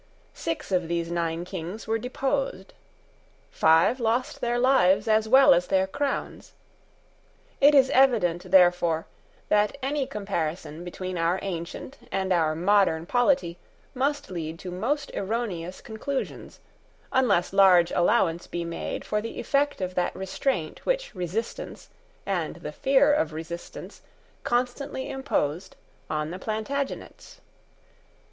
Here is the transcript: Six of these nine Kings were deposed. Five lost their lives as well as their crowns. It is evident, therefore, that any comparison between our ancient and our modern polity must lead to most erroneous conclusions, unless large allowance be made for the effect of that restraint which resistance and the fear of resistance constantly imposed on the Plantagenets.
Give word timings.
Six 0.33 0.71
of 0.71 0.87
these 0.87 1.11
nine 1.11 1.45
Kings 1.45 1.85
were 1.85 1.99
deposed. 1.99 2.73
Five 3.51 3.99
lost 3.99 4.41
their 4.41 4.57
lives 4.57 5.07
as 5.07 5.27
well 5.27 5.53
as 5.53 5.67
their 5.67 5.85
crowns. 5.85 6.53
It 7.59 7.75
is 7.75 7.91
evident, 7.91 8.49
therefore, 8.49 9.05
that 9.49 9.77
any 9.83 10.07
comparison 10.07 10.83
between 10.83 11.19
our 11.19 11.37
ancient 11.43 11.99
and 12.11 12.33
our 12.33 12.55
modern 12.55 13.05
polity 13.05 13.59
must 13.93 14.31
lead 14.31 14.57
to 14.57 14.71
most 14.71 15.11
erroneous 15.13 15.81
conclusions, 15.81 16.59
unless 17.11 17.53
large 17.53 17.91
allowance 17.91 18.47
be 18.47 18.65
made 18.65 19.05
for 19.05 19.21
the 19.21 19.39
effect 19.39 19.81
of 19.81 19.93
that 19.93 20.15
restraint 20.15 20.83
which 20.83 21.13
resistance 21.13 21.89
and 22.25 22.55
the 22.55 22.71
fear 22.71 23.13
of 23.13 23.33
resistance 23.33 24.01
constantly 24.43 25.11
imposed 25.11 25.75
on 26.09 26.31
the 26.31 26.39
Plantagenets. 26.39 27.39